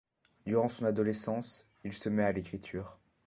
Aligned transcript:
Durant 0.47 0.67
son 0.67 0.85
adolescence, 0.85 1.67
il 1.83 1.93
se 1.93 2.09
met 2.09 2.23
à 2.23 2.31
l'écriture. 2.31 2.97